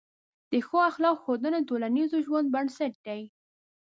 [0.51, 3.21] د ښه اخلاقو ښودنه د ټولنیز ژوند بنسټ دی.